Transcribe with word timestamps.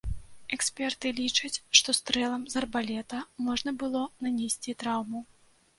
Эксперты 0.55 1.11
лічаць, 1.19 1.61
што 1.81 1.95
стрэлам 1.99 2.49
з 2.55 2.59
арбалета 2.63 3.21
можна 3.51 3.79
было 3.85 4.01
нанесці 4.27 4.79
траўму. 4.83 5.19